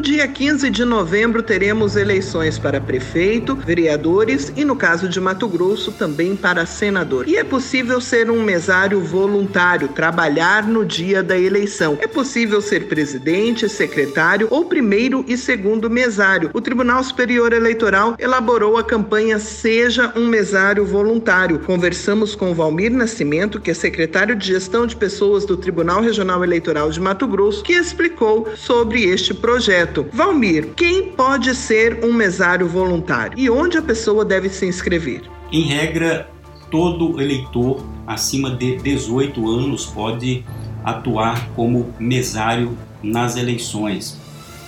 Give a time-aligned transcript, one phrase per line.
[0.00, 5.92] Dia 15 de novembro teremos eleições para prefeito, vereadores e, no caso de Mato Grosso,
[5.92, 7.28] também para senador.
[7.28, 11.98] E é possível ser um mesário voluntário, trabalhar no dia da eleição.
[12.00, 16.50] É possível ser presidente, secretário ou primeiro e segundo mesário.
[16.54, 21.58] O Tribunal Superior Eleitoral elaborou a campanha Seja um Mesário Voluntário.
[21.58, 26.90] Conversamos com Valmir Nascimento, que é secretário de Gestão de Pessoas do Tribunal Regional Eleitoral
[26.90, 29.99] de Mato Grosso, que explicou sobre este projeto.
[30.12, 35.22] Valmir, quem pode ser um mesário voluntário e onde a pessoa deve se inscrever?
[35.52, 36.28] Em regra,
[36.70, 40.44] todo eleitor acima de 18 anos pode
[40.84, 44.18] atuar como mesário nas eleições.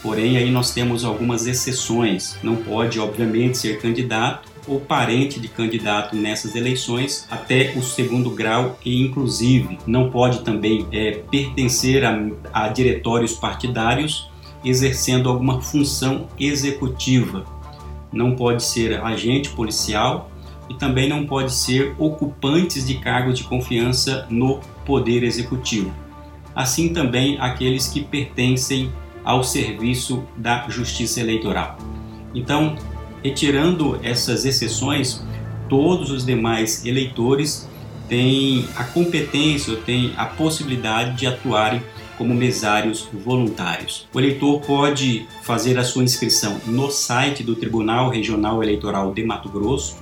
[0.02, 2.36] Porém, aí nós temos algumas exceções.
[2.42, 8.78] Não pode, obviamente, ser candidato ou parente de candidato nessas eleições até o segundo grau
[8.84, 12.16] e inclusive não pode também é, pertencer a,
[12.52, 14.30] a diretórios partidários
[14.64, 17.44] exercendo alguma função executiva.
[18.12, 20.30] Não pode ser agente policial
[20.68, 25.92] e também não pode ser ocupantes de cargos de confiança no poder executivo.
[26.54, 28.92] Assim também aqueles que pertencem
[29.24, 31.78] ao serviço da Justiça Eleitoral.
[32.34, 32.76] Então,
[33.22, 35.24] retirando essas exceções,
[35.68, 37.68] todos os demais eleitores
[38.08, 41.82] têm a competência têm a possibilidade de atuarem
[42.22, 44.06] como mesários voluntários.
[44.14, 49.48] O eleitor pode fazer a sua inscrição no site do Tribunal Regional Eleitoral de Mato
[49.48, 49.96] Grosso,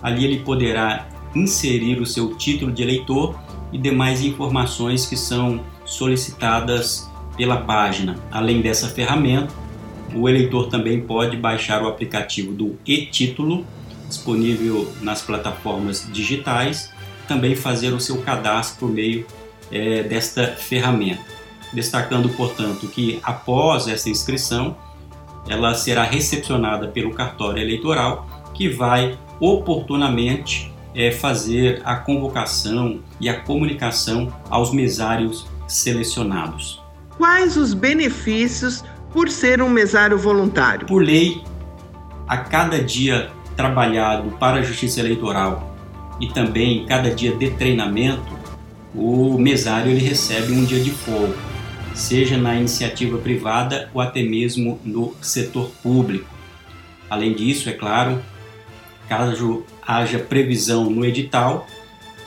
[0.03, 3.35] Ali ele poderá inserir o seu título de eleitor
[3.73, 7.09] e demais informações que são solicitadas
[7.39, 8.19] pela página.
[8.31, 9.55] Além dessa ferramenta,
[10.15, 13.65] o eleitor também pode baixar o aplicativo do e-título,
[14.09, 16.93] disponível nas plataformas digitais,
[17.27, 19.25] também fazer o seu cadastro por meio
[19.71, 21.23] é, desta ferramenta.
[21.73, 24.77] Destacando, portanto, que após essa inscrição,
[25.47, 33.39] ela será recepcionada pelo cartório eleitoral, que vai oportunamente é, fazer a convocação e a
[33.41, 36.83] comunicação aos mesários selecionados.
[37.19, 40.87] Quais os benefícios por ser um mesário voluntário?
[40.87, 41.43] Por lei,
[42.29, 45.77] a cada dia trabalhado para a Justiça Eleitoral
[46.21, 48.39] e também cada dia de treinamento,
[48.95, 51.35] o mesário ele recebe um dia de folga,
[51.93, 56.33] seja na iniciativa privada ou até mesmo no setor público.
[57.11, 58.23] Além disso, é claro,
[59.09, 61.67] caso haja previsão no edital,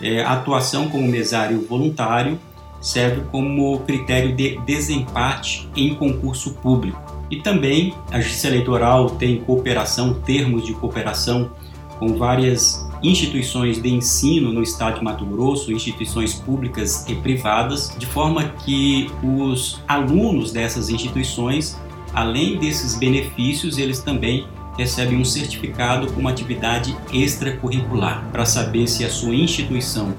[0.01, 2.37] é, atuação como mesário voluntário
[2.81, 6.99] serve como critério de desempate em concurso público.
[7.29, 11.51] E também a Justiça Eleitoral tem cooperação, termos de cooperação
[11.97, 18.05] com várias instituições de ensino no estado de Mato Grosso, instituições públicas e privadas, de
[18.05, 21.79] forma que os alunos dessas instituições,
[22.13, 24.45] além desses benefícios, eles também
[24.77, 30.13] recebem um certificado como atividade extracurricular para saber se a sua instituição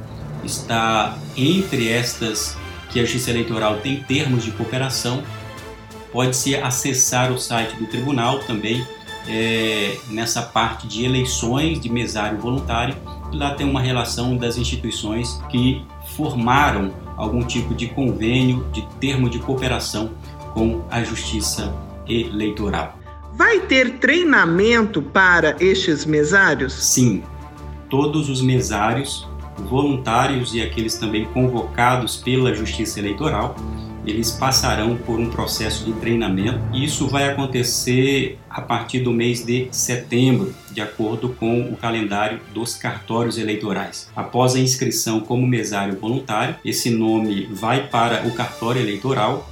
[0.45, 2.57] está entre estas
[2.91, 5.23] que a Justiça Eleitoral tem termos de cooperação.
[6.13, 8.87] Pode-se acessar o site do tribunal também
[9.27, 12.95] é, nessa parte de eleições de mesário voluntário.
[13.33, 15.83] Lá tem uma relação das instituições que
[16.17, 20.11] formaram algum tipo de convênio, de termo de cooperação
[20.53, 21.73] com a Justiça
[22.07, 22.99] Eleitoral.
[23.35, 26.75] Vai ter treinamento para estes mesários?
[26.75, 27.23] Sim,
[27.89, 29.27] todos os mesários
[29.57, 33.57] voluntários e aqueles também convocados pela Justiça Eleitoral,
[34.05, 39.45] eles passarão por um processo de treinamento e isso vai acontecer a partir do mês
[39.45, 44.11] de setembro, de acordo com o calendário dos cartórios eleitorais.
[44.15, 49.49] Após a inscrição como mesário voluntário, esse nome vai para o cartório eleitoral.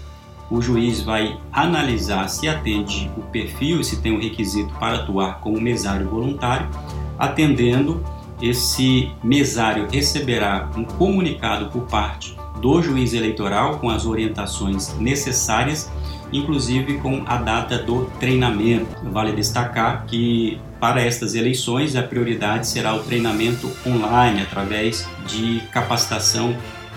[0.51, 5.41] O juiz vai analisar se atende o perfil e se tem o requisito para atuar
[5.41, 6.69] como mesário voluntário,
[7.17, 8.03] atendendo
[8.41, 15.91] esse mesário receberá um comunicado por parte do juiz eleitoral com as orientações necessárias,
[16.33, 18.89] inclusive com a data do treinamento.
[19.11, 26.57] Vale destacar que para estas eleições a prioridade será o treinamento online através de capacitação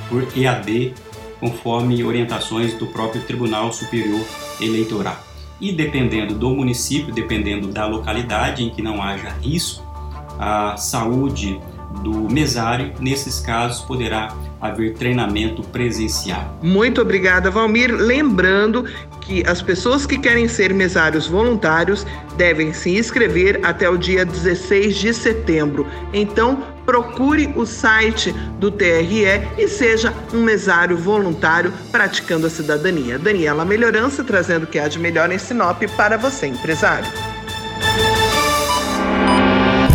[0.10, 0.94] por EAD
[1.40, 4.26] conforme orientações do próprio Tribunal Superior
[4.62, 5.22] Eleitoral.
[5.60, 9.93] E dependendo do município, dependendo da localidade em que não haja risco,
[10.40, 11.60] a saúde
[12.02, 16.58] do mesário, nesses casos, poderá haver treinamento presencial.
[16.62, 17.94] Muito obrigada, Valmir.
[17.94, 18.86] Lembrando
[19.22, 24.96] que as pessoas que querem ser mesários voluntários devem se inscrever até o dia 16
[24.96, 25.88] de setembro.
[26.14, 29.26] Então, procure o site do TRE
[29.58, 33.18] e seja um mesário voluntário praticando a cidadania.
[33.18, 37.33] Daniela Melhorança trazendo o que há de melhor em Sinop para você, empresário.